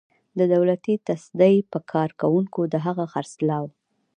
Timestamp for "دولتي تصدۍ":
0.53-1.55